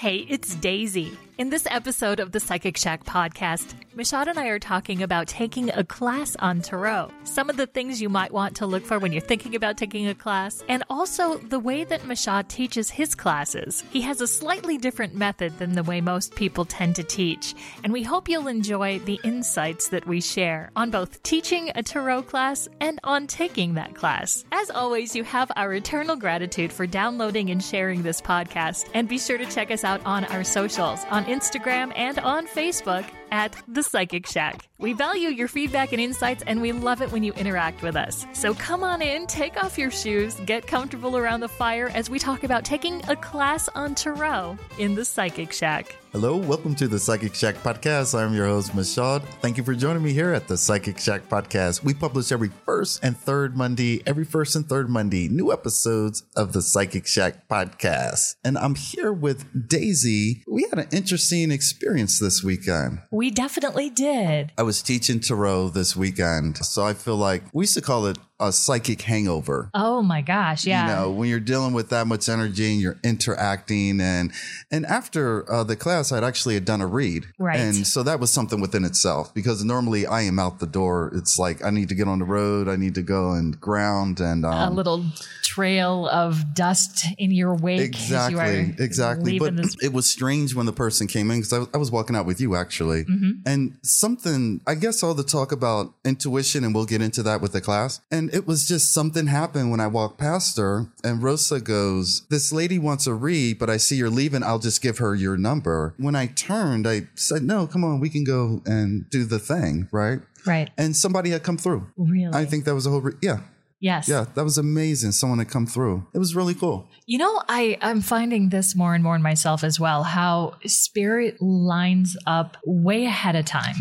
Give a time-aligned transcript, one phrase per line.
[0.00, 1.12] Hey, it's Daisy.
[1.40, 5.70] In this episode of the Psychic Shack podcast, Mushauld and I are talking about taking
[5.70, 9.10] a class on Tarot, some of the things you might want to look for when
[9.10, 13.82] you're thinking about taking a class, and also the way that Mushauld teaches his classes.
[13.90, 17.90] He has a slightly different method than the way most people tend to teach, and
[17.90, 22.68] we hope you'll enjoy the insights that we share on both teaching a Tarot class
[22.80, 24.44] and on taking that class.
[24.52, 29.18] As always, you have our eternal gratitude for downloading and sharing this podcast, and be
[29.18, 33.82] sure to check us out on our socials on Instagram and on Facebook at The
[33.82, 34.68] Psychic Shack.
[34.78, 38.24] We value your feedback and insights, and we love it when you interact with us.
[38.32, 42.18] So come on in, take off your shoes, get comfortable around the fire as we
[42.18, 45.96] talk about taking a class on Tarot in The Psychic Shack.
[46.12, 48.18] Hello, welcome to the Psychic Shack podcast.
[48.18, 49.22] I'm your host, Mushauld.
[49.42, 51.84] Thank you for joining me here at the Psychic Shack podcast.
[51.84, 56.52] We publish every first and third Monday, every first and third Monday, new episodes of
[56.52, 58.34] the Psychic Shack podcast.
[58.42, 60.42] And I'm here with Daisy.
[60.48, 63.02] We had an interesting experience this weekend.
[63.12, 64.52] We definitely did.
[64.56, 68.16] I was teaching tarot this weekend, so I feel like we used to call it
[68.40, 69.70] a psychic hangover.
[69.74, 70.86] Oh my gosh, yeah.
[70.88, 74.32] You know, when you're dealing with that much energy and you're interacting and
[74.70, 77.26] and after uh, the class I'd actually had done a read.
[77.38, 77.60] Right.
[77.60, 81.12] And so that was something within itself because normally I am out the door.
[81.14, 84.20] It's like I need to get on the road, I need to go and ground
[84.20, 85.04] and um, a little
[85.42, 87.80] trail of dust in your wake.
[87.80, 89.38] Exactly, exactly.
[89.38, 91.90] But this- it was strange when the person came in because I, was- I was
[91.90, 93.30] walking out with you actually, Mm-hmm.
[93.46, 94.60] and something.
[94.66, 98.00] I guess all the talk about intuition, and we'll get into that with the class.
[98.10, 102.52] And it was just something happened when I walked past her, and Rosa goes, "This
[102.52, 104.42] lady wants a read, but I see you're leaving.
[104.42, 108.08] I'll just give her your number." When I turned, I said, "No, come on, we
[108.08, 110.70] can go and do the thing, right?" right.
[110.78, 111.86] And somebody had come through.
[111.96, 112.32] Really?
[112.32, 113.00] I think that was a whole.
[113.00, 113.40] Re- yeah,
[113.80, 114.08] yes.
[114.08, 115.12] yeah, that was amazing.
[115.12, 116.06] Someone had come through.
[116.14, 116.88] It was really cool.
[117.06, 121.40] You know, I, I'm finding this more and more in myself as well, how spirit
[121.40, 123.74] lines up way ahead of time.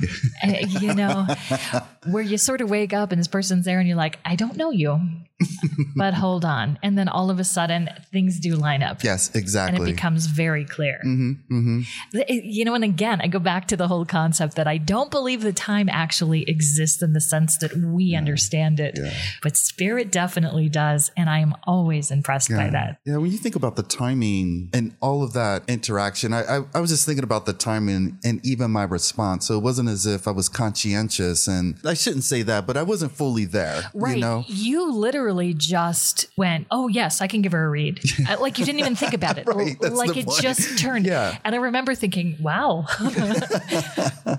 [0.44, 1.28] Uh, you know,
[2.08, 4.56] where you sort of wake up and this person's there and you're like, I don't
[4.58, 5.00] know you,
[5.96, 6.80] but hold on.
[6.84, 9.04] And then all of a sudden things do line up.
[9.04, 9.90] Yes, And exactly.
[9.90, 11.00] it becomes very clear.
[11.02, 11.82] hmm hmm
[12.28, 15.42] You know, and again, I go back to the whole concept that I don't believe
[15.42, 18.98] the time actually exists in the sense that we understand it,
[19.42, 21.12] but spirit definitely does.
[21.18, 23.00] And I am always impressed by that.
[23.06, 26.80] Yeah, when you think about the timing and all of that interaction, I, I, I
[26.80, 29.48] was just thinking about the timing and even my response.
[29.48, 32.84] So it wasn't as if I was conscientious, and I shouldn't say that, but I
[32.84, 33.82] wasn't fully there.
[33.94, 34.16] Right.
[34.16, 38.00] You know, You literally just went, oh, yes, I can give her a read.
[38.30, 39.48] Uh, like you didn't even think about it.
[39.60, 40.42] Right, like it point.
[40.42, 41.06] just turned.
[41.06, 41.38] Yeah.
[41.44, 42.86] And I remember thinking, wow.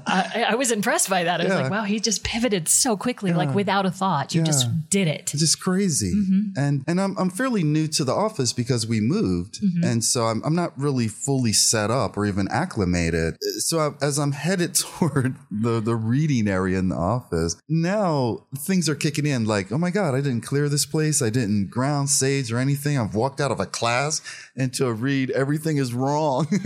[0.06, 1.40] I, I was impressed by that.
[1.40, 4.34] I was like, wow, he just pivoted so quickly, like without a thought.
[4.34, 5.30] You just did it.
[5.34, 6.12] It's just crazy.
[6.56, 10.42] And and I'm I'm fairly new to the office because we moved, and so I'm
[10.44, 13.36] I'm not really fully set up or even acclimated.
[13.58, 18.88] So I, as I'm headed toward the the reading area in the office, now things
[18.88, 19.44] are kicking in.
[19.44, 21.22] Like, oh my god, I didn't clear this place.
[21.22, 22.98] I didn't ground sage or anything.
[22.98, 24.20] I've walked out of a class
[24.56, 25.30] into a read.
[25.30, 26.46] Everything is wrong.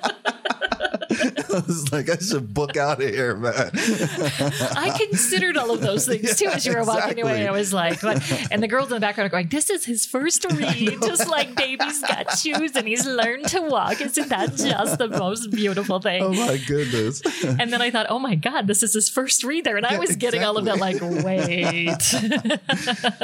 [1.54, 3.70] I was like, I should book out of here, man.
[3.74, 7.22] I considered all of those things too as you were walking exactly.
[7.22, 7.48] away.
[7.48, 8.22] I was like, what?
[8.50, 11.54] and the girls in the background are going, "This is his first read, just like
[11.56, 14.00] baby's got shoes and he's learned to walk.
[14.00, 17.22] Isn't that just the most beautiful thing?" Oh my goodness.
[17.44, 19.92] And then I thought, "Oh my god, this is his first read there," and I
[19.92, 22.00] Yeah, was getting all of that like, "Wait."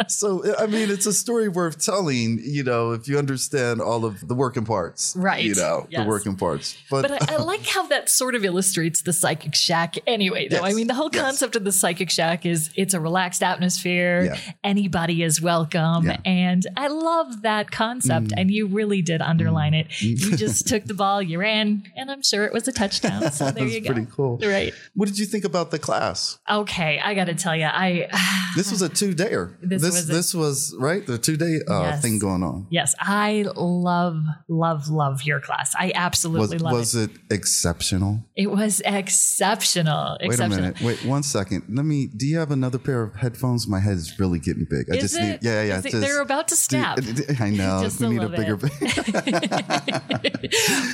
[0.08, 2.38] So I mean, it's a story worth telling.
[2.42, 5.44] You know, if you understand all of the working parts, Right.
[5.44, 6.02] You know, Yes.
[6.02, 6.76] the working parts.
[6.90, 10.56] But, But I, I like how that sort of illustrates the psychic shack anyway, though.
[10.56, 11.22] Yes, I mean, the whole yes.
[11.22, 14.24] concept of the psychic shack is it's a relaxed atmosphere.
[14.24, 14.38] Yeah.
[14.64, 16.06] Anybody is welcome.
[16.06, 16.16] Yeah.
[16.16, 16.26] Mm.
[16.26, 18.32] And I love that concept.
[18.36, 19.86] And you really did underline it.
[20.00, 23.30] You just took the ball, you ran, and I'm sure it was a touchdown.
[23.32, 23.92] So there you go.
[23.92, 24.38] pretty cool.
[24.38, 24.72] Right.
[24.94, 26.38] What did you think about the class?
[26.50, 27.00] Okay.
[27.02, 28.08] I got to tell you, I,
[28.56, 29.54] This was a two dayer.
[29.60, 32.02] This This was this a- was right the two day uh, Yes.
[32.02, 32.66] thing going on.
[32.70, 34.16] yes, I love,
[34.48, 35.74] love, love your class.
[35.78, 38.05] I Was absolutely love it was it exceptional?
[38.14, 38.42] It.
[38.44, 40.18] It was exceptional.
[40.22, 40.80] Wait a minute.
[40.80, 41.64] Wait one second.
[41.68, 42.06] Let me.
[42.06, 43.66] Do you have another pair of headphones?
[43.66, 44.86] My head is really getting big.
[44.90, 45.22] I Is just it?
[45.22, 45.38] need.
[45.42, 45.78] Yeah, yeah.
[45.78, 46.98] Is it- just- they're about to snap.
[47.40, 47.80] I know.
[47.86, 48.56] Just we need a bigger.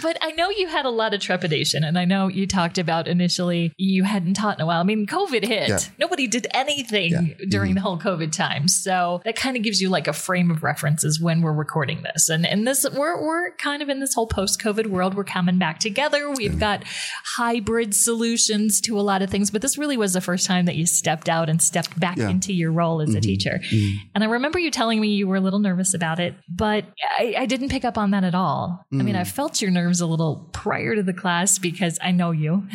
[0.03, 3.09] but I know you had a lot of trepidation, and I know you talked about
[3.09, 4.81] initially you hadn't taught in a while.
[4.81, 5.69] I mean, COVID hit.
[5.69, 5.77] Yeah.
[5.77, 5.95] Mm-hmm.
[5.99, 10.07] Nobody did anything during the whole COVID time, so that kind of gives you like
[10.09, 12.29] a frame of references when we're recording this.
[12.29, 15.15] And and this we're we're kind of in this whole post COVID world.
[15.15, 16.31] We're coming back together.
[16.31, 16.85] We've got
[17.25, 20.77] hybrid solutions to a lot of things, but this really was the first time that
[20.77, 22.29] you stepped out and stepped back Yeah.
[22.29, 23.21] into your role as a mm-hmm.
[23.21, 23.61] teacher.
[23.65, 24.07] Mm-hmm.
[24.15, 26.85] And I remember you telling me you were a little nervous about it, but
[27.19, 28.87] I, I didn't pick up on that at all.
[28.93, 29.27] I mean, I mm.
[29.27, 32.67] felt your nerves a little prior to the class because I know you.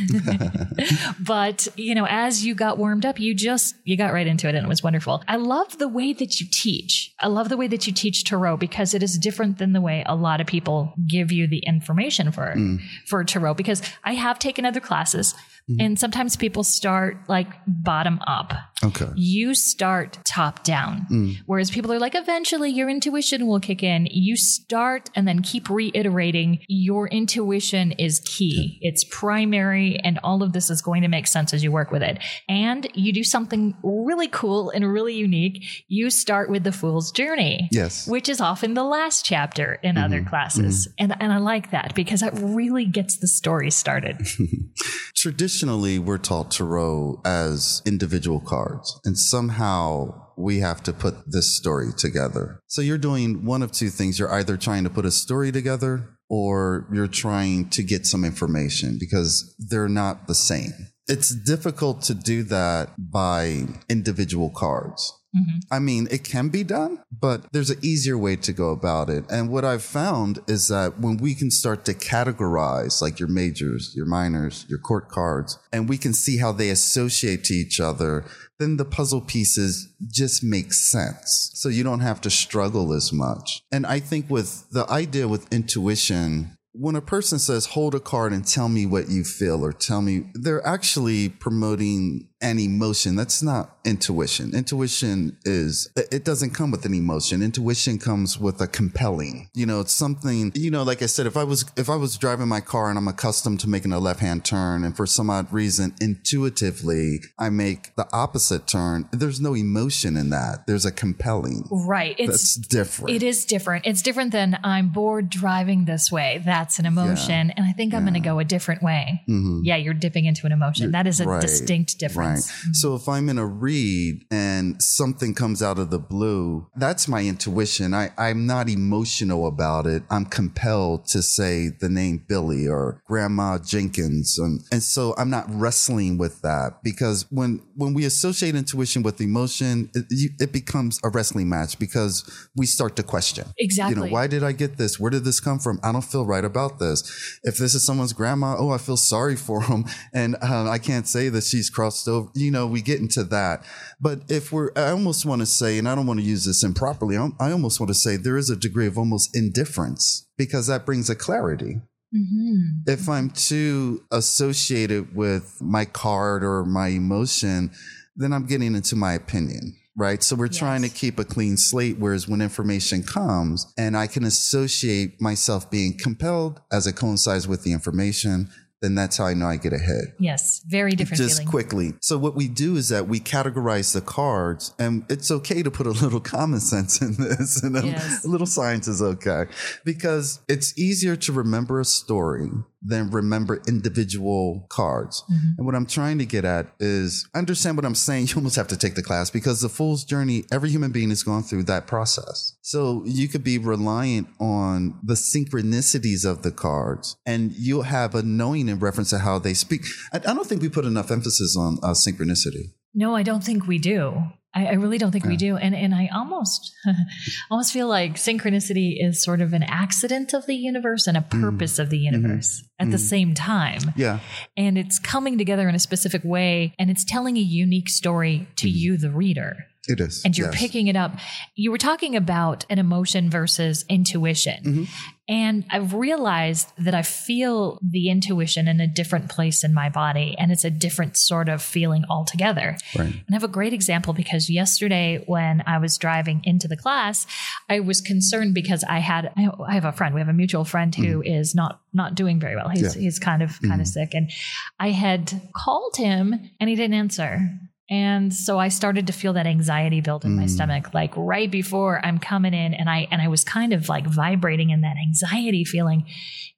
[1.19, 4.56] but, you know, as you got warmed up, you just, you got right into it
[4.56, 5.23] and it was wonderful.
[5.27, 7.13] I love the way that you teach.
[7.19, 10.03] I love the way that you teach Tarot because it is different than the way
[10.06, 12.80] a lot of people give you the information for, mm.
[13.06, 15.34] for Tarot because I have taken other classes
[15.69, 15.81] Mm-hmm.
[15.81, 18.54] and sometimes people start like bottom up
[18.84, 19.08] Okay.
[19.16, 21.08] you start top down.
[21.12, 21.38] Mm.
[21.48, 24.08] Whereas people are like, eventually your intuition will kick in.
[24.12, 28.78] You start and then keep reiterating your intuition is key.
[28.81, 32.04] It's primary and all of this is going to make sense as you work with
[32.04, 32.19] it.
[32.48, 35.64] And you do something really cool and really unique.
[35.88, 37.69] You start with the fool's journey.
[37.72, 38.08] Yes.
[38.08, 40.04] Which is often the last chapter in mm-hmm.
[40.04, 40.88] other classes.
[40.88, 41.12] Mm-hmm.
[41.12, 44.18] And, and I like that because it really gets the story started.
[45.57, 51.88] Traditionally, we're taught Tarot as individual cards, and somehow we have to put this story
[51.98, 52.59] together.
[52.68, 54.19] So you're doing one of two things.
[54.19, 58.98] You're either trying to put a story together or you're trying to get some information
[59.00, 60.74] because they're not the same.
[61.07, 65.12] It's difficult to do that by individual cards.
[65.38, 65.57] Mm-hmm.
[65.72, 69.25] I mean, it can be done, but there's an easier way to go about it.
[69.30, 73.94] And what I've found is that when we can start to categorize like your majors,
[73.95, 78.25] your minors, your court cards, and we can see how they associate to each other,
[78.60, 81.51] then the puzzle pieces just make sense.
[81.54, 83.62] So you don't have to struggle as much.
[83.72, 88.31] And I think with the idea with intuition, when a person says hold a card
[88.31, 93.42] and tell me what you feel or tell me they're actually promoting an emotion that's
[93.42, 99.50] not intuition intuition is it doesn't come with an emotion intuition comes with a compelling
[99.56, 102.16] you know it's something you know like i said if i was if i was
[102.18, 105.30] driving my car and i'm accustomed to making a left hand turn and for some
[105.30, 110.92] odd reason intuitively i make the opposite turn there's no emotion in that there's a
[110.92, 112.16] compelling right.
[112.19, 113.86] It's that's different It is different.
[113.86, 116.42] It's different than I'm bored driving this way.
[116.44, 117.51] That's an emotion.
[117.51, 119.24] And I think I'm going to go a different way.
[119.28, 120.92] Yeah, you're dipping into an emotion.
[120.92, 121.31] That is a Mm-hmm.
[121.31, 122.18] Right, distinct difference.
[122.18, 122.26] Right.
[122.74, 127.24] So if I'm in a read and something comes out of the blue, that's my
[127.24, 127.94] intuition.
[127.94, 130.03] I, I'm not emotional about it.
[130.09, 134.38] I'm compelled to say the name Billy or Grandma Jenkins.
[134.39, 139.21] And, and so I'm not wrestling with that because when, when we associate intuition with
[139.21, 142.23] emotion, it, you- it becomes a wrestling match because
[142.56, 143.45] we start to question.
[143.57, 143.95] Exactly.
[143.95, 145.00] You know, why did I get this?
[145.00, 145.80] Where did this come from?
[145.83, 147.39] I don't feel right about this.
[147.44, 149.85] If this is someone's grandma, oh, I feel sorry for them.
[150.13, 152.17] And uh, I can't say that she's crossed over.
[152.36, 153.64] You know, we get into that.
[154.00, 156.64] But if we're, I almost want to say, and I don't want to use this
[156.64, 160.86] improperly, I almost want to say there is a degree of almost indifference because that
[160.86, 161.81] brings a clarity.
[162.16, 162.88] Mhm.
[162.88, 167.72] If I'm too associated with my card or my emotion,
[168.16, 169.75] then I'm getting into my opinion.
[170.00, 170.22] Right.
[170.22, 171.98] So we're trying to keep a clean slate.
[171.98, 177.64] Whereas when information comes and I can associate myself being compelled as it coincides with
[177.64, 178.50] the information,
[178.81, 181.47] then that's how I know I get ahead Yes, very different just feeling.
[181.51, 181.94] quickly.
[182.01, 185.88] So what we do is that we categorize the cards, and it's okay to put
[185.88, 188.24] a little common sense in this, and a, Yes.
[188.24, 189.45] a little science is okay
[189.83, 192.50] because it's easier to remember a story
[192.81, 195.24] than remember individual cards.
[195.24, 195.47] Mm-hmm.
[195.57, 198.18] And what I'm trying to get at is understand what I'm saying.
[198.27, 201.24] You almost have to take the class because the fool's journey, every human being has
[201.24, 202.57] gone through that process.
[202.62, 208.21] So you could be reliant on the synchronicities of the cards and you'll have a
[208.21, 209.85] knowing in reference to how they speak.
[210.11, 212.73] I, I don't think we put enough emphasis on uh, synchronicity.
[212.94, 214.23] No, I don't think we do.
[214.56, 215.56] I, I really don't think we do.
[215.57, 216.73] And and I almost
[217.51, 221.41] almost feel like synchronicity is sort of an accident of the universe and a Mm.
[221.41, 222.15] purpose of the Mm-hmm.
[222.15, 223.81] universe at the same time.
[223.95, 224.19] Yeah.
[224.56, 228.69] And it's coming together in a specific way and it's telling a unique story to
[228.69, 229.57] you, the reader.
[229.87, 230.21] It is.
[230.25, 230.53] and you're Mm-hmm.
[230.53, 230.61] Yes.
[230.61, 231.11] picking it up.
[231.56, 234.63] You were talking about an emotion versus intuition.
[234.63, 234.83] Mm-hmm.
[235.29, 240.37] And I've realized that I feel the intuition in a different place in my body,
[240.39, 242.77] and it's a different sort of feeling altogether.
[242.97, 243.07] Right.
[243.07, 247.27] And I have a great example because yesterday when I was driving into the class,
[247.69, 249.33] I was concerned because I had
[249.67, 252.56] I have a friend, we have a mutual friend who is not not doing very
[252.56, 252.69] well.
[252.69, 252.99] He's Mm-hmm.
[252.99, 253.03] Yeah.
[253.03, 254.31] he's kind of kind of sick and
[254.79, 257.49] I had called him and he didn't answer.
[257.89, 260.49] And so I started to feel that anxiety build in my Mm.
[260.49, 264.06] stomach, like right before I'm coming in, and I and I was kind of like
[264.06, 266.06] vibrating in that anxiety feeling.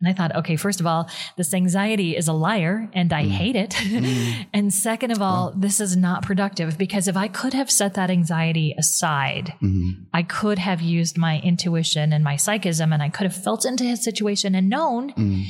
[0.02, 3.30] And I thought, okay, first of all, this anxiety is a liar, and I Mm.
[3.30, 3.72] hate it.
[3.72, 4.46] Mm.
[4.54, 8.10] and second of all, this is not productive because if I could have set that
[8.10, 10.06] anxiety aside, Mhm.
[10.14, 13.84] I could have used my intuition and my psychism, and I could have felt into
[13.84, 15.44] his situation and known Mm.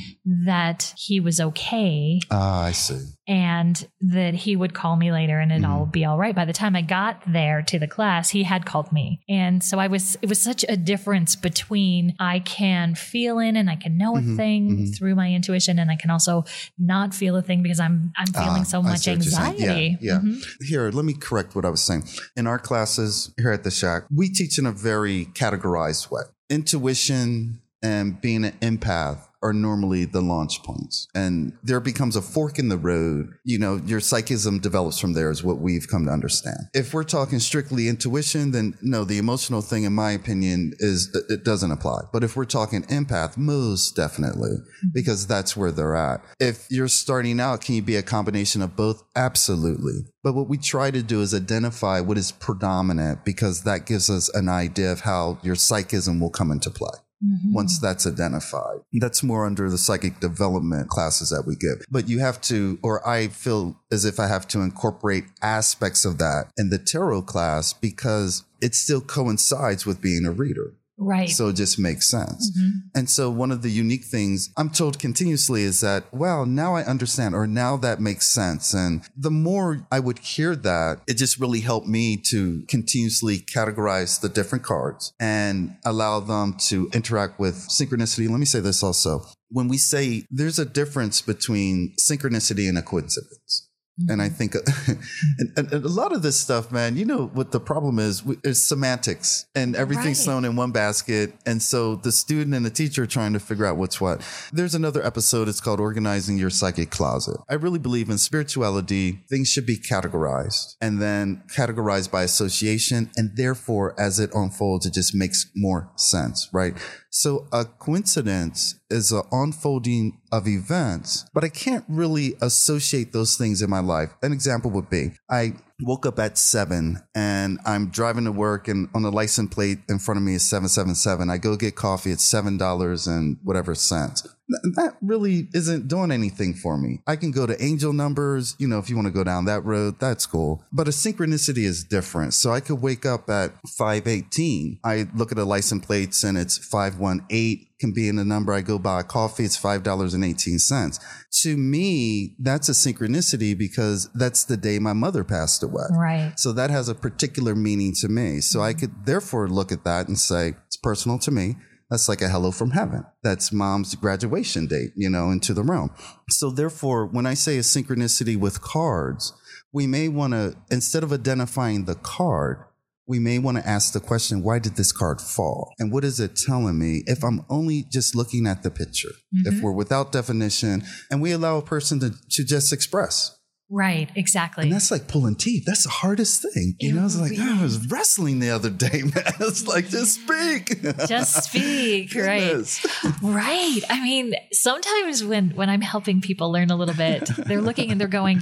[0.46, 2.98] that he was okay Ah, I see.
[3.30, 5.72] And that he would call me later and it'd Mm-hmm.
[5.72, 6.34] all be all right.
[6.34, 9.20] By the time I got there to the class, he had called me.
[9.28, 13.70] And so I was, it was such a difference between I can feel in and
[13.70, 14.96] I can know a Mhm, thing mhm.
[14.98, 16.44] through my intuition and I can also
[16.76, 19.52] not feel a thing because I'm, I'm feeling Ah, so much see what you're saying.
[19.62, 19.98] anxiety.
[20.00, 20.20] Yeah, yeah.
[20.20, 20.44] Mhm.
[20.66, 22.04] Here, let me correct what I was saying.
[22.36, 26.22] In our classes here at the Shack, we teach in a very categorized way.
[26.48, 31.08] Intuition and being an empath are normally the launch points.
[31.14, 33.30] And there becomes a fork in the road.
[33.44, 36.58] You know, your psychism develops from there, is what we've come to understand.
[36.74, 41.44] If we're talking strictly intuition, then no, the emotional thing, in my opinion, is it
[41.44, 42.02] doesn't apply.
[42.12, 44.88] But if we're talking empath, most definitely, mm-hmm.
[44.92, 46.22] because that's where they're at.
[46.38, 49.02] If you're starting out, can you be a combination of both?
[49.16, 50.04] Absolutely.
[50.22, 54.28] But what we try to do is identify what is predominant because that gives us
[54.34, 56.90] an idea of how your psychism will come into play
[57.22, 57.52] Mhm.
[57.52, 58.80] once that's identified.
[58.94, 61.84] That's more under the psychic development classes that we give.
[61.90, 66.18] But you have to, or I feel as if I have to incorporate aspects of
[66.18, 70.74] that in the tarot class because it still coincides with being a reader.
[71.00, 71.30] Right.
[71.30, 72.52] So it just makes sense.
[72.58, 72.72] Mhm.
[72.94, 76.84] And so one of the unique things I'm told continuously is that, well, now I
[76.84, 78.74] understand, or now that makes sense.
[78.74, 84.20] And the more I would hear that, it just really helped me to continuously categorize
[84.20, 88.28] the different cards and allow them to interact with synchronicity.
[88.28, 89.24] Let me say this also.
[89.48, 93.69] When we say there's a difference between synchronicity and a coincidence.
[94.08, 94.34] And I mm-hmm.
[94.34, 94.54] think,
[95.38, 98.22] and, and, and a lot of this stuff, man, you know what the problem is?
[98.44, 100.24] It's semantics and everything's Right.
[100.24, 101.34] thrown in one basket.
[101.46, 104.22] And so the student and the teacher are trying to figure out what's what.
[104.52, 105.48] There's another episode.
[105.48, 107.38] It's called Organizing Your Psychic Closet.
[107.48, 109.22] I really believe in spirituality.
[109.28, 113.10] Things should be categorized and then categorized by association.
[113.16, 116.76] And therefore, as it unfolds, it just makes more sense, right?
[117.10, 123.62] So a coincidence is an unfolding of events, but I can't really associate those things
[123.62, 124.10] in my life.
[124.22, 128.88] An example would be I woke up at seven and I'm driving to work and
[128.94, 131.28] on the license plate in front of me is 777.
[131.30, 132.12] I go get coffee.
[132.12, 134.26] It's $7 and whatever cents.
[134.50, 137.00] Th- That really isn't doing anything for me.
[137.06, 139.64] I can go to angel numbers, you know, if you want to go down that
[139.64, 140.64] road, that's cool.
[140.72, 142.34] But a synchronicity is different.
[142.34, 144.80] So I could wake up at 518.
[144.84, 148.60] I look at the license plates and it's 518 can be in the number I
[148.60, 149.44] go buy a coffee.
[149.44, 151.00] It's $5.18.
[151.42, 155.84] To me, that's a synchronicity because that's the day my mother passed away.
[155.90, 156.32] Right.
[156.36, 158.40] So that has a particular meaning to me.
[158.40, 161.56] So I could therefore look at that and say, it's personal to me.
[161.90, 163.04] That's like a hello from heaven.
[163.22, 165.90] That's mom's graduation date, you know, into the realm.
[166.28, 169.32] So therefore, when I say a synchronicity with cards,
[169.72, 172.64] we may want to, instead of identifying the card,
[173.08, 175.72] we may want to ask the question, why did this card fall?
[175.80, 179.10] And what is it telling me if I'm only just looking at the picture?
[179.32, 179.62] If mm-hmm.
[179.64, 183.36] we're without definition and we allow a person to, to just express.
[183.72, 184.10] Right.
[184.16, 184.64] Exactly.
[184.64, 185.64] And that's like pulling teeth.
[185.64, 186.74] That's the hardest thing.
[186.80, 189.32] You It know, it's like, really "Oh, I was wrestling the other day, man.
[189.40, 190.82] It's like, just speak.
[191.06, 192.80] Just speak, right?
[193.22, 193.80] Right.
[193.88, 198.00] I mean, sometimes when when I'm helping people learn a little bit, they're looking and
[198.00, 198.38] they're going,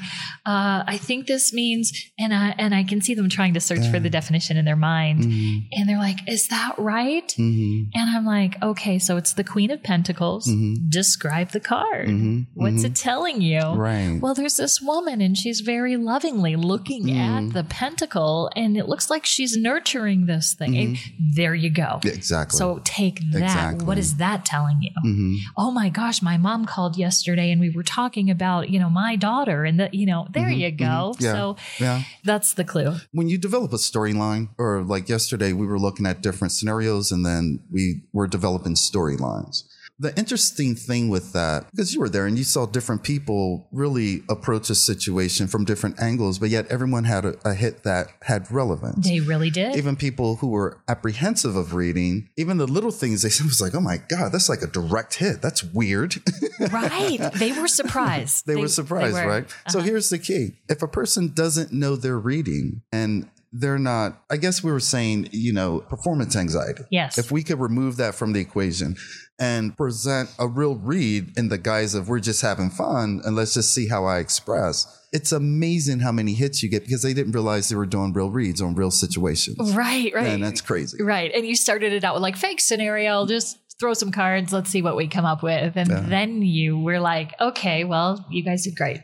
[0.46, 3.86] uh, "I think this means," and I and I can see them trying to search
[3.90, 5.66] for the definition in their mind, Mhm.
[5.72, 7.90] and they're like, "Is that right?" Mhm.
[7.94, 10.46] And I'm like, "Okay, so it's the Queen of Pentacles.
[10.48, 10.88] Mhm.
[10.90, 12.08] Describe the card.
[12.08, 12.46] Mhm.
[12.54, 12.86] What's Mhm.
[12.86, 14.18] it telling you?" Right.
[14.20, 17.16] Well, there's this woman, and she's very lovingly looking Mm.
[17.18, 20.76] at the pentacle, and it looks like she's nurturing this thing.
[20.76, 20.98] And
[21.34, 21.82] there you go.
[22.02, 22.08] Mm-hmm.
[22.08, 22.58] Exactly.
[22.58, 23.42] So take that.
[23.42, 23.86] Exactly.
[23.86, 24.90] What is that telling you?
[25.04, 25.36] Mhm.
[25.56, 29.16] Oh my gosh, my mom called yesterday and we were talking about, you know, my
[29.16, 31.14] daughter and the, you know, there you go.
[31.16, 31.20] mhm.
[31.20, 31.32] Yeah.
[31.32, 32.02] So yeah.
[32.24, 32.96] that's the clue.
[33.12, 37.24] When you develop a storyline, or like yesterday, we were looking at different scenarios and
[37.24, 39.62] then we were developing storylines.
[40.00, 44.22] The interesting thing with that, because you were there and you saw different people really
[44.28, 48.48] approach a situation from different angles, but yet everyone had a, a hit that had
[48.52, 49.08] relevance.
[49.08, 49.74] They really did.
[49.76, 53.74] even people who were apprehensive of reading, even the little things they said was like,
[53.74, 55.42] oh my God, that's like a direct hit.
[55.42, 56.14] That's weird.
[56.70, 57.18] right.
[57.34, 58.46] They were surprised.
[58.46, 59.26] they, were surprised, were.
[59.26, 59.50] right?
[59.68, 59.86] So Uh-huh.
[59.88, 64.62] here's the key if a person doesn't know their reading and they're not, I guess
[64.62, 66.82] we were saying, you know, performance anxiety.
[66.90, 67.16] Yes.
[67.16, 68.96] If we could remove that from the equation
[69.38, 73.54] and present a real read in the guise of we're just having fun and let's
[73.54, 74.86] just see how I express.
[75.12, 78.30] It's amazing how many hits you get because they didn't realize they were doing real
[78.30, 79.72] reads on real situations.
[79.74, 80.26] Right, right.
[80.26, 81.02] And that's crazy.
[81.02, 81.30] Right.
[81.34, 84.82] And you started it out with like fake scenario, just throw some cards, let's see
[84.82, 85.76] what we come up with.
[85.76, 86.00] And Yeah.
[86.00, 88.98] then you were like, okay, well, you guys did great.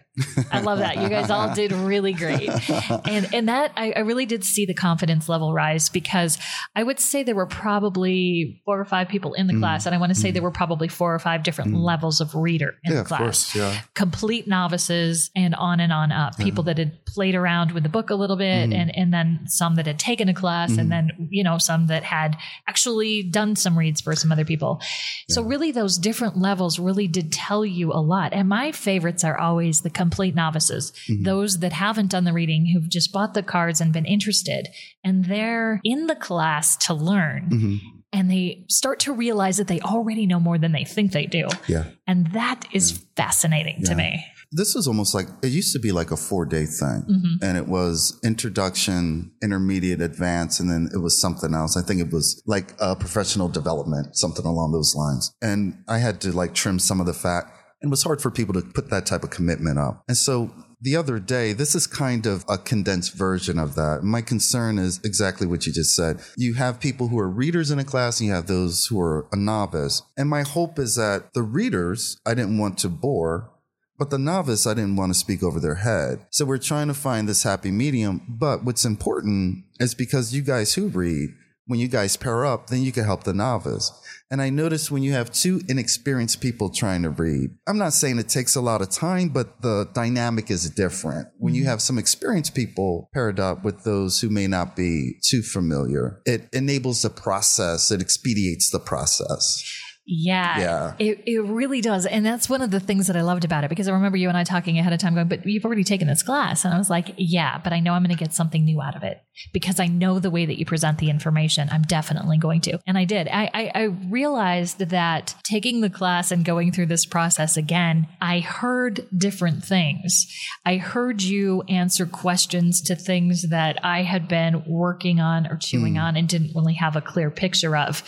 [0.52, 0.98] I love that.
[0.98, 2.48] You guys all did really great.
[3.06, 6.38] And and that I, I really did see the confidence level rise because
[6.74, 9.60] I would say there were probably four or five people in the Mm.
[9.60, 9.86] class.
[9.86, 12.76] And I want to say there were probably four or five different levels of reader
[12.84, 13.54] in yeah, the of class course.
[13.56, 13.80] Yeah.
[13.94, 16.36] complete novices and on and on up.
[16.38, 18.72] People that had played around with the book a little bit Mm-hmm.
[18.72, 22.02] and, and then some that had taken a class and then, you know, some that
[22.04, 22.36] had
[22.68, 24.80] actually done some reads for some other people.
[25.28, 28.32] So really those different levels really did tell you a lot.
[28.32, 31.24] And my favorites are always the complete novices, Mm-hmm.
[31.30, 34.62] those that haven't done the reading, who've just bought the cards and been interested
[35.06, 37.42] and they're in the class to learn.
[37.50, 37.78] Mhm.
[38.16, 41.44] And they start to realize that they already know more than they think they do.
[41.74, 41.84] Yeah.
[42.06, 44.10] And that is fascinating to me.
[44.56, 47.00] This was almost like it used to be like a four day thing.
[47.10, 47.34] Mm-hmm.
[47.46, 51.76] And it was introduction, intermediate, advanced, and then it was something else.
[51.76, 55.32] I think it was like a professional development, something along those lines.
[55.42, 57.44] And I had to like trim some of the fat.
[57.84, 60.04] And it was hard for people to put that type of commitment up.
[60.08, 60.50] And so
[60.80, 64.02] the other day, this is kind of a condensed version of that.
[64.02, 66.22] My concern is exactly what you just said.
[66.34, 69.26] You have people who are readers in a class and you have those who are
[69.32, 70.00] a novice.
[70.16, 73.50] And my hope is that the readers, I didn't want to bore,
[73.98, 76.24] but the novice, I didn't want to speak over their head.
[76.30, 78.22] So we're trying to find this happy medium.
[78.30, 81.34] But what's important is because you guys who read,
[81.66, 83.92] when you guys pair up, then you can help the novice.
[84.30, 88.18] And I noticed when you have two inexperienced people trying to read, I'm not saying
[88.18, 91.28] it takes a lot of time, but the dynamic is different.
[91.38, 91.70] When you mm-hmm.
[91.70, 96.48] have some experienced people paired up with those who may not be too familiar, it
[96.52, 99.62] enables the process, it expedites the process.
[100.06, 100.58] Yeah.
[100.58, 100.94] Yeah.
[100.98, 102.04] It, it really does.
[102.04, 104.28] And that's one of the things that I loved about it because I remember you
[104.28, 106.64] and I talking ahead of time going, but you've already taken this class.
[106.64, 108.96] And I was like, yeah, but I know I'm going to get something new out
[108.96, 109.22] of it
[109.54, 111.68] because I know the way that you present the information.
[111.72, 112.78] I'm definitely going to.
[112.86, 113.28] And I did.
[113.28, 118.40] I, I, I realized that taking the class and going through this process again, I
[118.40, 120.26] heard different things.
[120.66, 125.94] I heard you answer questions to things that I had been working on or chewing
[125.94, 126.00] hmm.
[126.00, 128.02] on and didn't really have a clear picture of.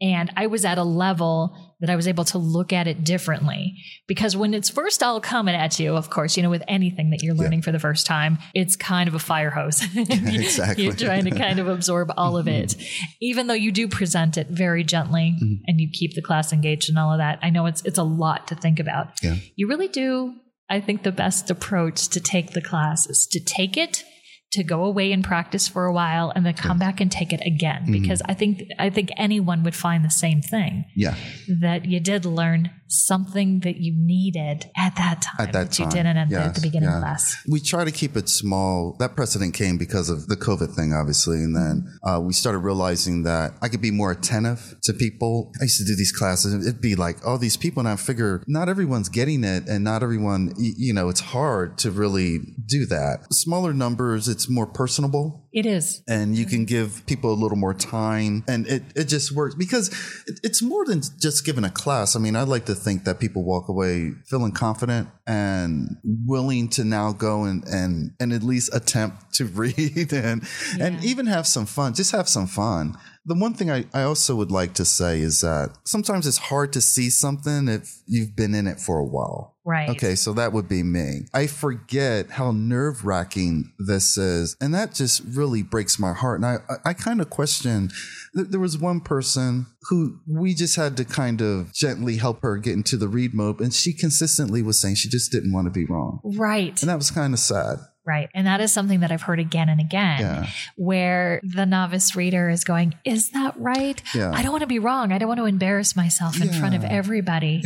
[0.00, 3.74] And I was at a level that I was able to look at it differently.
[4.06, 7.22] Because when it's first all coming at you, of course, you know, with anything that
[7.22, 9.82] you're learning for the first time, it's kind of a fire hose.
[10.40, 10.84] Exactly.
[10.84, 12.70] you're trying to kind of absorb all of it.
[12.70, 13.04] Mm-hmm.
[13.20, 15.62] Even though you do present it very gently mm-hmm.
[15.66, 18.02] and you keep the class engaged and all of that, I know it's it's a
[18.02, 19.22] lot to think about.
[19.22, 19.36] Yeah.
[19.56, 20.34] You really do.
[20.68, 24.04] I think the best approach to take the class is to take it
[24.52, 27.40] to go away and practice for a while and then come back and take it
[27.46, 27.82] again.
[27.82, 27.92] Mm-hmm.
[27.92, 30.86] Because I think I think anyone would find the same thing.
[30.94, 31.14] Yeah.
[31.48, 35.92] that you did learn something that you needed at that time At that you time.
[35.94, 37.00] didn't at, the- at Yes, the beginning yeah.
[37.00, 37.36] class.
[37.48, 38.96] We try to keep it small.
[38.98, 41.36] That precedent came because of the COVID thing, obviously.
[41.38, 45.52] And then uh, we started realizing that I could be more attentive to people.
[45.60, 46.66] I used to do these classes.
[46.66, 47.80] It'd be like, all these people.
[47.80, 49.68] And I figure not everyone's getting it.
[49.68, 53.32] And not everyone, you know, it's hard to really do that.
[53.32, 56.02] Smaller numbers, it's more personable It is.
[56.06, 59.88] and you can give people a little more time and it, it just works because
[60.26, 62.14] it, it's more than just giving a class.
[62.14, 66.84] I mean i like to think that people walk away feeling confident and willing to
[66.84, 70.42] now go and and, and at least attempt to read and
[70.80, 74.34] and even have some fun just have some fun the one thing I, I also
[74.36, 78.54] would like to say is that sometimes it's hard to see something if you've been
[78.54, 79.90] in it for a while Right.
[79.90, 81.26] Okay, so that would be me.
[81.34, 84.56] I forget how nerve wracking this is.
[84.60, 86.40] And that just really breaks my heart.
[86.40, 87.90] And I, I, I kind of question
[88.34, 92.56] th- there was one person who we just had to kind of gently help her
[92.56, 93.60] get into the read mode.
[93.60, 96.20] And she consistently was saying she just didn't want to be wrong.
[96.24, 96.80] Right.
[96.80, 97.78] And that was kind of sad.
[98.06, 98.28] Right.
[98.34, 100.46] And that is something that I've heard again and again Yeah.
[100.76, 104.02] where the novice reader is going, Is that right?
[104.14, 104.32] Yeah.
[104.34, 105.12] I don't want to be wrong.
[105.12, 107.62] I don't want to embarrass myself in front of everybody.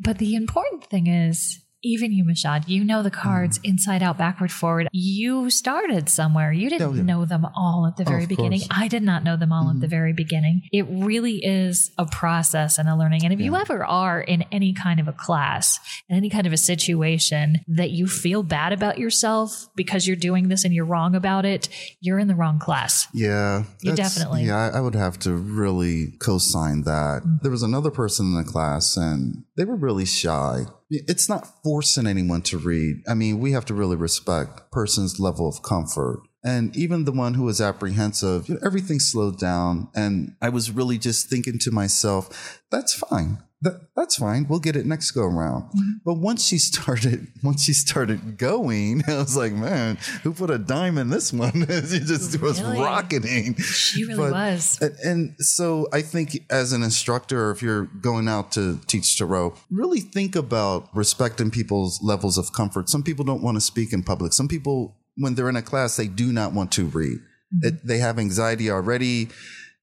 [0.00, 3.64] But the important thing is, even you, Mushauld, you know the cards Mm.
[3.70, 4.88] inside out, backward, forward.
[4.92, 6.52] You started somewhere.
[6.52, 7.02] You didn't Oh, yeah.
[7.02, 8.60] know them all at the very beginning.
[8.60, 8.68] course.
[8.68, 8.82] Mm-hmm.
[8.82, 10.62] I did not know them all at the very beginning.
[10.72, 13.24] It really is a process and a learning.
[13.24, 16.52] And if you ever are in any kind of a class, in any kind of
[16.52, 21.14] a situation that you feel bad about yourself because you're doing this and you're wrong
[21.14, 21.68] about it,
[22.00, 23.06] you're in the wrong class.
[23.12, 23.64] Yeah.
[23.82, 27.22] You definitely- Yeah, I, would have to really co sign that.
[27.42, 30.64] There was another person in the class and they were really shy.
[30.90, 33.02] It's not forcing anyone to read.
[33.08, 36.22] I mean, we have to really respect person's level of comfort.
[36.44, 39.88] And even the one who was apprehensive, you know, everything slowed down.
[39.94, 44.46] And I was really just thinking to myself, that's fine that, that's fine.
[44.46, 45.64] We'll get it next go around.
[45.70, 45.90] Mm-hmm.
[46.04, 50.58] But once she started, once she started going, I was like, man, who put a
[50.58, 51.52] dime in this one?
[51.68, 52.44] she just really?
[52.44, 53.56] was rocketing.
[53.56, 54.80] She really but, was.
[55.02, 60.00] And, so I think as an instructor, if you're going out to teach Tarot, really
[60.00, 62.90] think about respecting people's levels of comfort.
[62.90, 64.34] Some people don't want to speak in public.
[64.34, 67.18] Some people, when they're in a class, they do not want to read.
[67.18, 67.66] Mm-hmm.
[67.66, 69.30] It, they have anxiety already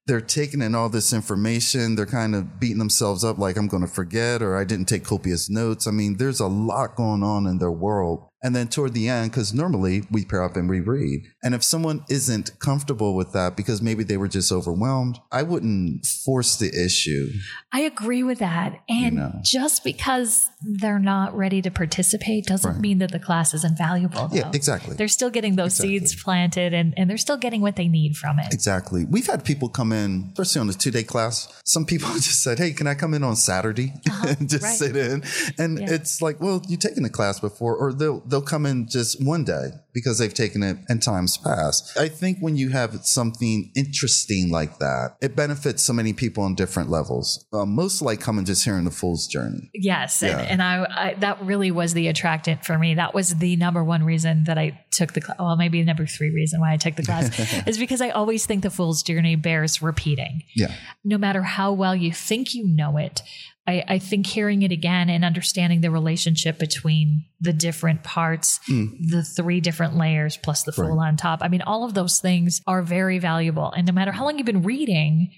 [0.06, 1.94] they're taking in all this information.
[1.94, 5.04] They're kind of beating themselves up like I'm going to forget or I didn't take
[5.04, 5.86] copious notes.
[5.86, 8.28] I mean, there's a lot going on in their world.
[8.42, 11.26] And then toward the end, because normally we pair up and reread.
[11.42, 16.06] And if someone isn't comfortable with that because maybe they were just overwhelmed, I wouldn't
[16.06, 17.30] force the issue.
[17.72, 18.80] I agree with that.
[18.88, 19.40] And you know.
[19.42, 22.80] just because they're not ready to participate doesn't right.
[22.80, 24.28] mean that the class is invaluable.
[24.28, 24.36] Though.
[24.36, 24.96] Yeah, exactly.
[24.96, 25.98] They're still getting those exactly.
[26.00, 28.52] seeds planted and, and they're still getting what they need from it.
[28.52, 29.04] Exactly.
[29.04, 31.48] We've had people come in, especially on the two day class.
[31.64, 34.34] Some people just said, Hey, can I come in on Saturday uh-huh.
[34.38, 34.76] and just right.
[34.76, 35.22] sit in?
[35.58, 35.94] And yeah.
[35.94, 39.44] it's like, well, you've taken the class before, or they'll they'll come in just one
[39.44, 41.96] day because they've taken it in times past.
[41.98, 46.54] I think when you have something interesting like that, it benefits so many people on
[46.54, 47.44] different levels.
[47.52, 49.70] Um, most like coming just hearing the fool's journey.
[49.74, 50.38] Yes, yeah.
[50.38, 52.94] and, and I, I, that really was the attractant for me.
[52.94, 55.36] That was the number one reason that I took the class.
[55.38, 58.62] Well, maybe number three reason why I took the class is because I always think
[58.62, 60.42] the fool's journey bears repeating.
[60.54, 60.74] Yeah.
[61.04, 63.22] No matter how well you think you know it,
[63.66, 68.90] I, I, think hearing it again and understanding the relationship between the different parts, mm.
[69.08, 71.06] the three different layers plus the fool right.
[71.06, 71.40] on top.
[71.42, 73.70] I mean, all of those things are very valuable.
[73.70, 75.30] And no matter how long you've been reading,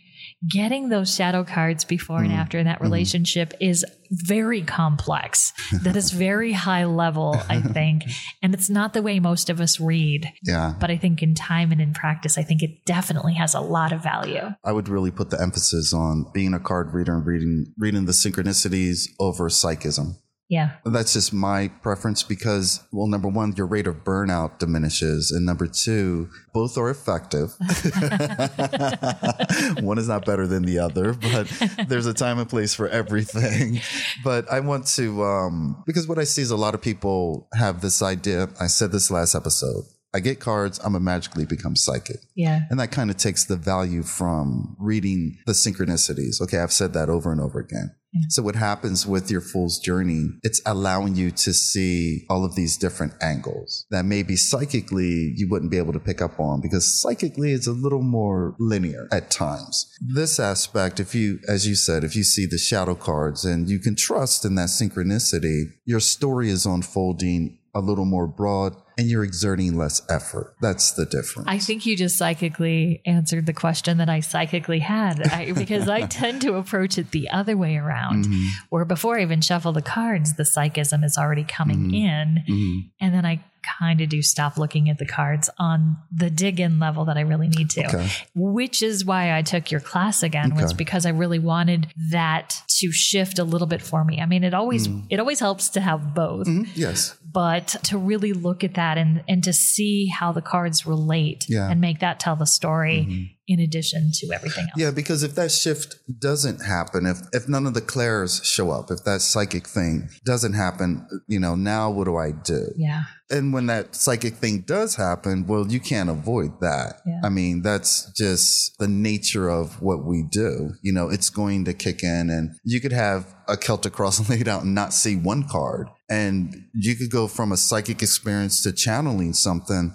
[0.50, 2.24] getting those shadow cards before mm.
[2.24, 2.84] and after in that mm-hmm.
[2.84, 3.68] relationship mm.
[3.68, 5.52] is very complex.
[5.82, 8.04] that is very high level, I think.
[8.42, 10.30] and it's not the way most of us read.
[10.42, 10.74] Yeah.
[10.78, 13.92] But I think in time and in practice, I think it definitely has a lot
[13.92, 14.50] of value.
[14.64, 18.12] I would really put the emphasis on being a card reader and reading reading the
[18.12, 20.18] synchronicities over psychism.
[20.48, 20.72] Yeah.
[20.84, 25.30] That's just my preference because, well, number one, your rate of burnout diminishes.
[25.30, 27.54] And number two, both are effective.
[29.80, 31.50] one is not better than the other, but
[31.88, 33.80] there's a time and place for everything.
[34.22, 37.80] But I want to, um, because what I see is a lot of people have
[37.80, 38.50] this idea.
[38.60, 39.84] I said this last episode.
[40.14, 42.20] I get cards, I'm a magically become psychic.
[42.36, 42.60] Yeah.
[42.70, 46.40] And that kind of takes the value from reading the synchronicities.
[46.40, 47.94] Okay, I've said that over and over again.
[48.28, 52.76] So what happens with your fool's journey, it's allowing you to see all of these
[52.76, 57.52] different angles that maybe psychically you wouldn't be able to pick up on because psychically
[57.52, 59.92] it's a little more linear at times.
[60.00, 63.80] This aspect, if you, as you said, if you see the shadow cards and you
[63.80, 69.24] can trust in that synchronicity, your story is unfolding a little more broad and you're
[69.24, 70.54] exerting less effort.
[70.60, 71.48] That's the difference.
[71.48, 76.06] I think you just psychically answered the question that I psychically had I, because I
[76.06, 78.46] tend to approach it the other way around, mm-hmm.
[78.70, 81.94] where before I even shuffle the cards, the psychism is already coming mm-hmm.
[81.94, 82.44] in.
[82.48, 82.78] Mm-hmm.
[83.00, 83.44] And then I
[83.78, 87.22] kind of do stop looking at the cards on the dig in level that I
[87.22, 88.08] really need to, okay.
[88.34, 90.62] which is why I took your class again okay.
[90.62, 94.20] was because I really wanted that to shift a little bit for me.
[94.20, 95.04] I mean, it always, mm.
[95.08, 96.46] it always helps to have both.
[96.46, 96.72] Mm-hmm.
[96.74, 97.16] Yes.
[97.34, 101.68] But to really look at that and, and to see how the cards relate yeah.
[101.70, 104.72] and make that tell the story mm-hmm in addition to everything else.
[104.76, 108.90] Yeah, because if that shift doesn't happen, if if none of the clairs show up,
[108.90, 112.68] if that psychic thing doesn't happen, you know, now what do I do?
[112.76, 113.04] Yeah.
[113.30, 117.00] And when that psychic thing does happen, well, you can't avoid that.
[117.06, 117.20] Yeah.
[117.24, 120.72] I mean, that's just the nature of what we do.
[120.82, 124.46] You know, it's going to kick in and you could have a Celtic cross laid
[124.46, 125.88] out and not see one card.
[126.14, 129.92] And you could go from a psychic experience to channeling something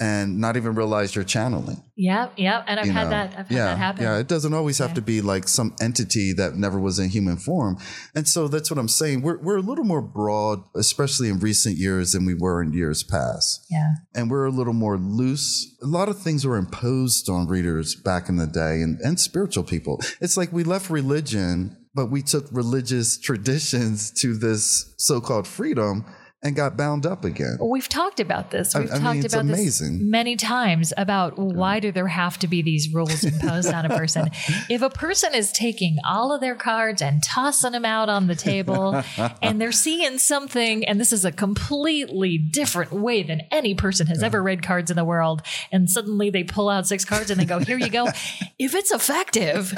[0.00, 1.82] and not even realize you're channeling.
[1.96, 3.10] Yeah, yeah, and I've you had know?
[3.10, 3.30] that.
[3.30, 4.02] I've had yeah, that happen.
[4.02, 7.36] Yeah, it doesn't always have to be like some entity that never was in human
[7.36, 7.78] form,
[8.14, 9.22] and so that's what I'm saying.
[9.22, 13.04] We're we're a little more broad, especially in recent years, than we were in years
[13.04, 13.66] past.
[13.70, 15.76] Yeah, and we're a little more loose.
[15.82, 19.64] A lot of things were imposed on readers back in the day, and and spiritual
[19.64, 20.00] people.
[20.20, 26.04] It's like we left religion, but we took religious traditions to this so-called freedom
[26.44, 27.56] and got bound up again.
[27.58, 28.74] We've talked about this.
[28.74, 29.98] We've I, I talked mean, about amazing.
[29.98, 33.88] this many times about why do there have to be these rules imposed on a
[33.88, 34.30] person?
[34.68, 38.34] If a person is taking all of their cards and tossing them out on the
[38.34, 39.02] table
[39.40, 44.22] and they're seeing something, and this is a completely different way than any person has
[44.22, 47.46] ever read cards in the world, and suddenly they pull out six cards and they
[47.46, 48.08] go, Here you go.
[48.58, 49.72] If it's effective,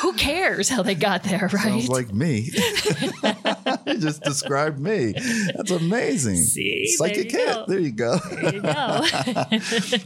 [0.00, 1.62] who cares how they got there, right?
[1.62, 2.50] Sounds like me.
[3.94, 5.12] you just described me.
[5.54, 6.36] That's amazing.
[6.36, 7.54] See, psychic there hit.
[7.54, 7.64] go.
[7.68, 8.18] There you go.
[8.18, 9.04] There you go.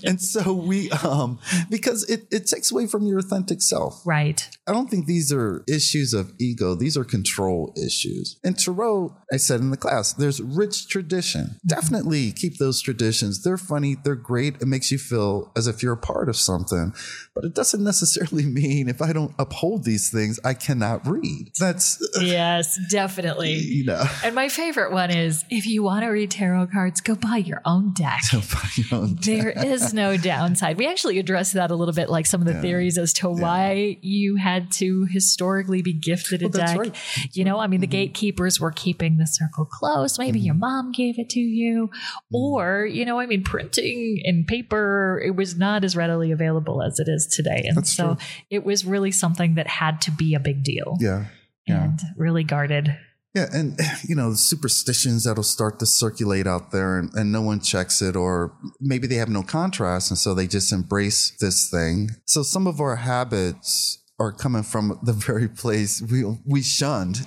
[0.09, 1.39] and so we, um,
[1.71, 4.03] because it it takes away from your authentic self.
[4.07, 4.49] right.
[4.67, 6.75] I don't think these are issues of ego.
[6.75, 8.39] These are control issues.
[8.45, 11.57] And Tarot, I said in the class, there's rich tradition.
[11.67, 13.43] Definitely keep those traditions.
[13.43, 13.97] They're funny.
[14.05, 14.57] They're great.
[14.57, 16.93] It makes you feel as if you're a part of something.
[17.35, 21.53] But it doesn't necessarily mean if I don't uphold these things, I cannot read.
[21.59, 23.55] That's, Yes, definitely.
[23.69, 27.15] You know, And my favorite one is if you want to read tarot cards, go
[27.15, 28.21] buy your own deck.
[28.33, 30.79] by your own There is no downside.
[30.79, 33.99] We actually addressed that a little bit, like some of the theories as to why
[34.01, 36.79] you had to historically be gifted a Well, that's deck.
[36.81, 36.93] right.
[36.93, 37.27] Mm-hmm.
[37.35, 40.19] You know, I mean, the gatekeepers were keeping the circle close.
[40.19, 41.89] Maybe your mom gave it to you.
[41.89, 42.37] Mm-hmm.
[42.37, 46.99] Or, you know, I mean, printing and paper, it was not as readily available as
[46.99, 47.65] it is today.
[47.67, 48.25] And That's so true.
[48.51, 51.27] it was really something that had to be a big deal Yeah.
[51.67, 51.85] Yeah.
[51.85, 52.97] and really guarded.
[53.39, 57.61] Yeah, and you know, superstitions that'll start to circulate out there and, and no one
[57.61, 62.11] checks it, or maybe they have no contrast and so they just embrace this thing.
[62.25, 67.21] So some of our habits are coming from the very place we we shunned.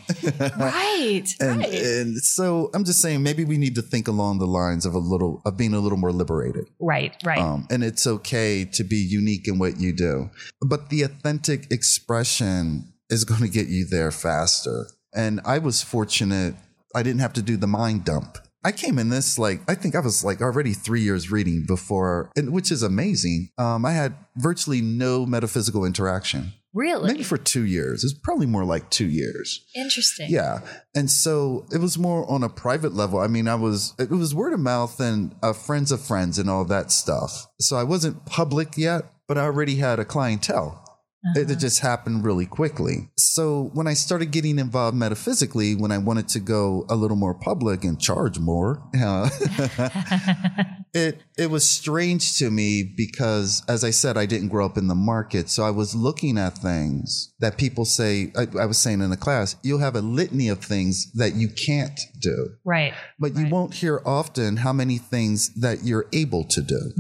[0.58, 1.28] Right.
[1.39, 1.74] and right.
[1.74, 5.00] and so I'm just saying maybe we need to think along the lines of a
[5.00, 6.67] little of being a little more liberated.
[6.80, 7.15] right.
[7.24, 7.39] Right.
[7.39, 10.30] Um, and it's okay to be unique in what you do.
[10.62, 14.88] But the authentic expression is going to get you there faster.
[15.13, 16.56] And I was fortunate,
[16.95, 18.38] I didn't have to do the mind dump.
[18.63, 22.32] I came in this like, I think I was like already three years reading before,
[22.36, 23.50] and, which is amazing.
[23.58, 27.12] Um, I had virtually no metaphysical interaction, really?
[27.12, 28.04] maybe for two years.
[28.04, 29.65] It's probably more like two years.
[29.76, 30.28] Interesting.
[30.30, 30.60] Yeah.
[30.93, 33.19] And so it was more on a private level.
[33.19, 36.47] I mean, I was, it was word of mouth and uh, friends of friends and
[36.47, 37.47] all that stuff.
[37.60, 40.81] So I wasn't public yet, but I already had a clientele.
[41.36, 43.10] It, it just happened really quickly.
[43.16, 47.36] So when I started getting involved metaphysically, when I wanted to go a little more
[47.36, 49.30] public and charge more, uh,
[50.94, 54.88] it it was strange to me because, as I said, I didn't grow up in
[54.88, 58.32] the market, so I was looking at things that people say.
[58.38, 61.50] I, I was saying in the class, you'll have a litany of things that you
[61.50, 62.94] can't do, Right.
[63.20, 63.52] but you Right.
[63.52, 66.94] won't hear often how many things that you're able to do,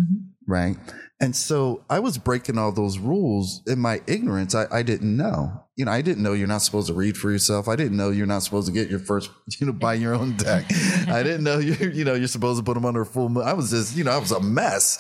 [0.47, 0.77] right?
[1.21, 4.55] And so I was breaking all those rules in my ignorance.
[4.55, 5.63] I, I didn't know.
[5.75, 7.67] You know, I didn't know you're not supposed to read for yourself.
[7.67, 9.29] I didn't know you're not supposed to get your first,
[9.59, 10.65] you know, buy your own deck.
[11.07, 13.47] I didn't know you, you know, you're supposed to put them under a full moon.
[13.47, 14.97] I was just, you know, I was a mess.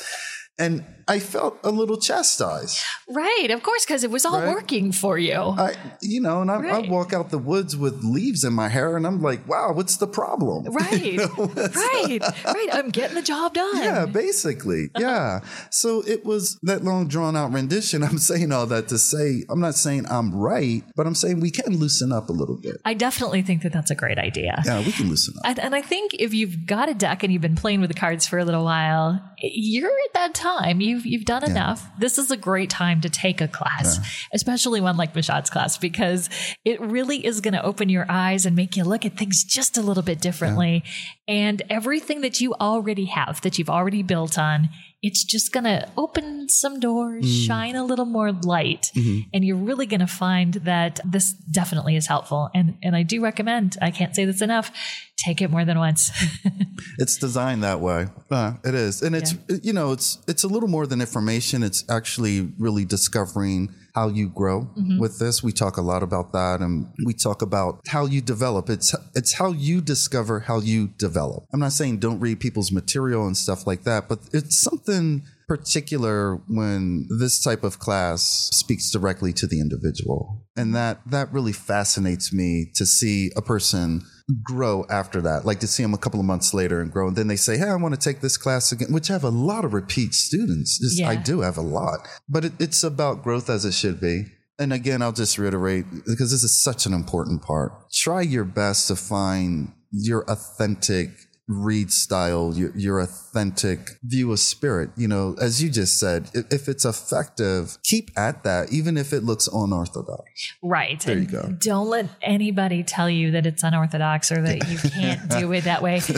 [0.59, 2.79] And I felt a little chastised.
[3.09, 3.47] Right.
[3.49, 4.53] Of course, because it was all Right.
[4.53, 5.33] working for you.
[5.35, 8.95] I, you know, and I, I walk out the woods with leaves in my hair
[8.95, 10.65] and I'm like, wow, what's the problem?
[10.71, 11.01] Right.
[11.13, 12.19] You know, right.
[12.45, 12.67] Right.
[12.71, 13.77] I'm getting the job done.
[13.77, 14.89] Yeah, basically.
[14.97, 15.39] Yeah.
[15.71, 18.03] So it was that long drawn out rendition.
[18.03, 21.49] I'm saying all that to say, I'm not saying I'm right, but I'm saying we
[21.51, 22.77] can loosen up a little bit.
[22.85, 24.61] I definitely think that that's a great idea.
[24.65, 25.43] Yeah, we can loosen up.
[25.45, 27.99] And, and I think if you've got a deck and you've been playing with the
[27.99, 30.81] cards for a little while, you're at that time.
[30.81, 31.87] You've you've done enough.
[31.99, 33.99] This is a great time to take a class,
[34.33, 36.29] especially one like Mushauld's class, because
[36.65, 39.77] it really is going to open your eyes and make you look at things just
[39.77, 40.83] a little bit differently.
[41.27, 44.69] And everything that you already have, that you've already built on,
[45.01, 48.91] it's just going to open some doors, shine a little more light,
[49.33, 52.49] and you're really going to find that this definitely is helpful.
[52.53, 53.77] And and I do recommend.
[53.81, 54.71] I can't say this enough.
[55.17, 56.11] Take it more than once.
[56.97, 58.07] It's designed that way.
[58.29, 59.01] Uh, it is.
[59.01, 61.63] And it's, you know, it's, it's a little more than information.
[61.63, 64.99] It's actually really discovering how you grow mm-hmm.
[64.99, 65.43] with this.
[65.43, 68.69] We talk a lot about that and we talk about how you develop.
[68.69, 71.45] It's, it's how you discover how you develop.
[71.53, 76.35] I'm not saying don't read people's material and stuff like that, but it's something particular
[76.47, 80.45] when this type of class speaks directly to the individual.
[80.55, 84.03] And that, that really fascinates me to see a person
[84.43, 87.07] grow after that, like to see them a couple of months later and grow.
[87.07, 89.23] And then they say, Hey, I want to take this class again, which I have
[89.23, 90.79] a lot of repeat students.
[90.79, 94.25] Just- I do have a lot, but it, it's about growth as it should be.
[94.59, 97.91] And again, I'll just reiterate because this is such an important part.
[97.91, 101.09] Try your best to find your authentic
[101.51, 104.89] read style, your, your authentic view of spirit.
[104.95, 109.23] You know, as you just said, if, it's effective, keep at that, even if it
[109.23, 110.53] looks unorthodox.
[110.61, 110.99] Right.
[110.99, 111.55] There you go.
[111.59, 115.81] Don't let anybody tell you that it's unorthodox or that you can't do it that
[115.81, 116.01] way.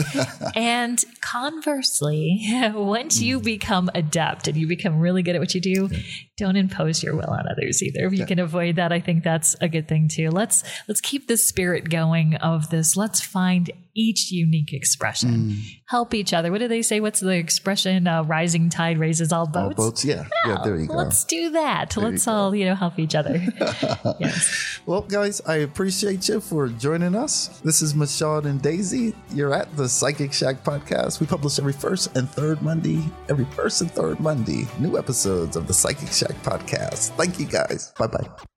[0.56, 2.40] And conversely,
[2.74, 5.88] once you become adept and you become really good at what you do,
[6.36, 8.06] don't impose your will on others either.
[8.06, 8.26] If you yeah.
[8.26, 10.30] can avoid that, I think that's a good thing too.
[10.30, 12.96] Let's let's keep the spirit going of this.
[12.96, 15.30] Let's find each unique expression.
[15.30, 15.80] Mm.
[15.86, 16.50] Help each other.
[16.50, 16.98] What do they say?
[17.00, 18.08] What's the expression?
[18.08, 19.78] Uh, rising tide raises all boats.
[19.78, 20.04] All boats.
[20.04, 20.26] Yeah.
[20.44, 20.58] Yeah.
[20.64, 20.94] There you go.
[20.94, 21.90] Let's do that.
[21.90, 23.40] There let's all you know help each other.
[24.18, 24.80] yes.
[24.86, 27.60] Well, guys, I appreciate you for joining us.
[27.60, 29.14] This is Mushauld and Daisy.
[29.32, 31.20] You're at the Psychic Shack podcast.
[31.20, 33.04] We publish every first and third Monday.
[33.28, 37.10] Every first and third Monday, new episodes of the Psychic Shack podcast.
[37.16, 37.92] Thank you, guys.
[37.98, 38.53] Bye bye.